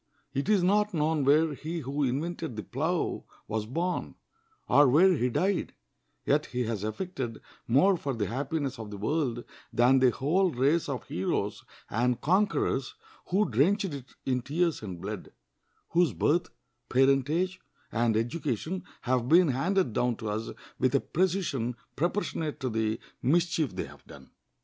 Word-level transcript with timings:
It 0.33 0.49
is 0.49 0.63
not 0.63 0.95
known 0.95 1.23
where 1.23 1.53
he 1.53 1.81
who 1.81 2.01
invented 2.03 2.55
the 2.55 2.63
plow 2.63 3.23
was 3.47 3.67
born, 3.67 4.15
or 4.67 4.87
where 4.87 5.13
he 5.13 5.29
died; 5.29 5.75
yet 6.25 6.47
he 6.47 6.63
has 6.63 6.83
effected 6.83 7.39
more 7.67 7.95
for 7.97 8.15
the 8.15 8.25
happiness 8.25 8.79
of 8.79 8.89
the 8.89 8.97
world 8.97 9.43
than 9.71 9.99
the 9.99 10.09
whole 10.09 10.49
race 10.49 10.89
of 10.89 11.03
heroes 11.03 11.63
and 11.87 12.19
conquerors 12.19 12.95
who 13.27 13.47
drenched 13.47 13.85
it 13.93 14.15
in 14.25 14.41
tears 14.41 14.81
and 14.81 14.99
blood, 15.01 15.33
whose 15.89 16.13
birth, 16.13 16.49
parentage, 16.89 17.59
and 17.91 18.17
education 18.17 18.83
have 19.01 19.29
been 19.29 19.49
handed 19.49 19.93
down 19.93 20.15
to 20.15 20.31
us 20.31 20.49
with 20.79 20.95
a 20.95 20.99
precision 20.99 21.75
proportionate 21.95 22.59
to 22.59 22.71
the 22.71 22.99
mischief 23.21 23.75
they 23.75 23.83
have 23.85 24.03
done. 24.07 24.31